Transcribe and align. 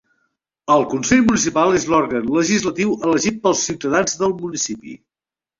El 0.75 0.85
Consell 0.93 1.21
Municipal 1.27 1.75
és 1.81 1.85
l'òrgan 1.93 2.25
legislatiu 2.39 2.97
elegit 3.11 3.39
pels 3.45 3.63
ciutadans 3.71 4.21
del 4.23 4.39
municipi. 4.43 4.99